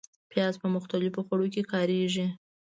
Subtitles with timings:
[0.31, 2.25] پیاز په مختلفو خوړو کې کارېږي